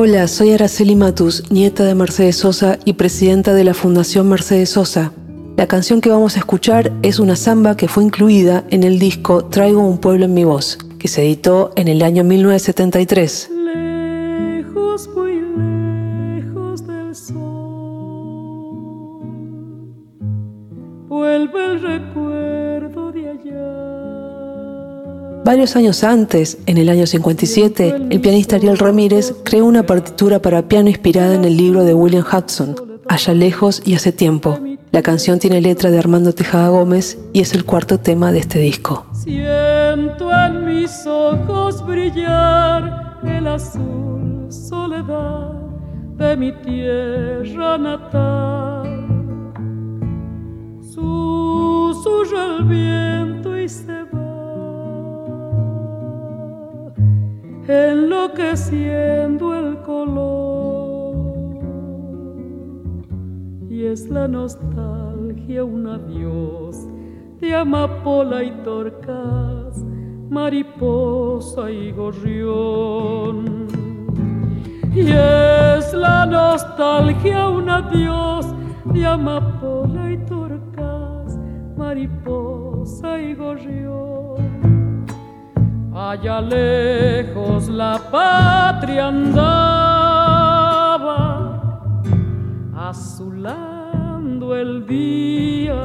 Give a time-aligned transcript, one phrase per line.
[0.00, 5.12] Hola, soy Araceli Matus, nieta de Mercedes Sosa y presidenta de la Fundación Mercedes Sosa.
[5.56, 9.46] La canción que vamos a escuchar es una samba que fue incluida en el disco
[9.46, 13.50] Traigo un pueblo en mi voz, que se editó en el año 1973.
[13.50, 17.34] Lejos, muy lejos del sol,
[21.08, 24.37] vuelve el recuerdo de allá.
[25.48, 30.68] Varios años antes, en el año 57, el pianista Ariel Ramírez creó una partitura para
[30.68, 32.76] piano inspirada en el libro de William Hudson,
[33.08, 34.58] Allá lejos y hace tiempo.
[34.90, 38.58] La canción tiene letra de Armando Tejada Gómez y es el cuarto tema de este
[38.58, 39.06] disco.
[39.14, 45.52] Siento en mis ojos brillar el azul soledad
[46.18, 48.47] de mi tierra natal.
[57.68, 61.16] Enloqueciendo el color.
[63.68, 66.88] Y es la nostalgia un adiós
[67.40, 69.84] de amapola y torcas,
[70.30, 73.68] mariposa y gorrión.
[74.94, 78.46] Y es la nostalgia un adiós
[78.86, 81.38] de amapola y torcas,
[81.76, 84.27] mariposa y gorrión.
[86.10, 90.00] Allá lejos la patria andaba,
[92.74, 95.76] azulando el día,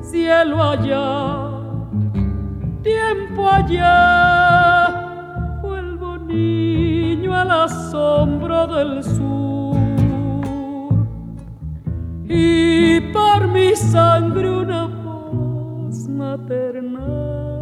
[0.00, 1.50] cielo allá,
[2.82, 4.88] tiempo allá,
[5.60, 9.76] vuelvo niño al asombro del sur.
[12.26, 17.61] Y por mi sangre una voz maternal